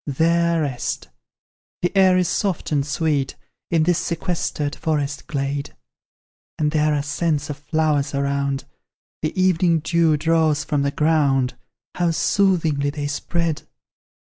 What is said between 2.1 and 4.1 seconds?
is soft and sweet In this